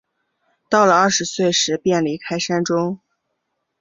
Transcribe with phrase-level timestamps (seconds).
[0.67, 2.99] 到了二十岁时便离开山中。